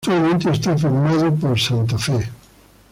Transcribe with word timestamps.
Actualmente 0.03 0.49
está 0.49 0.75
firmado 0.75 1.31
por 1.35 1.55
Santa 1.59 1.95
Fe. 1.99 2.19